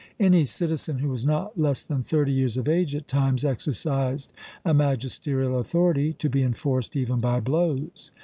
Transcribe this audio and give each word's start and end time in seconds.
Any 0.19 0.45
citizen 0.45 0.97
who 0.97 1.09
was 1.09 1.23
not 1.23 1.59
less 1.59 1.83
than 1.83 2.01
thirty 2.01 2.31
years 2.31 2.57
of 2.57 2.67
age 2.67 2.95
at 2.95 3.07
times 3.07 3.45
exercised 3.45 4.33
a 4.65 4.73
magisterial 4.73 5.59
authority, 5.59 6.11
to 6.13 6.27
be 6.27 6.41
enforced 6.41 6.95
even 6.95 7.19
by 7.19 7.39
blows. 7.39 8.09